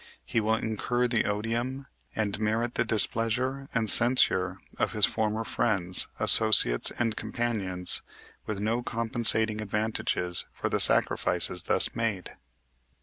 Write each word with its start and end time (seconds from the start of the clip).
He 0.25 0.39
will 0.39 0.55
incur 0.55 1.07
the 1.07 1.25
odium, 1.25 1.85
and 2.15 2.39
merit 2.39 2.73
the 2.73 2.83
displeasure 2.83 3.69
and 3.71 3.87
censure 3.87 4.57
of 4.79 4.93
his 4.93 5.05
former 5.05 5.43
friends, 5.43 6.07
associates, 6.19 6.89
and 6.97 7.15
companions 7.15 8.01
with 8.47 8.57
no 8.59 8.81
compensating 8.81 9.61
advantages 9.61 10.45
for 10.51 10.69
the 10.69 10.79
sacrifices 10.79 11.61
thus 11.61 11.95
made." 11.95 12.35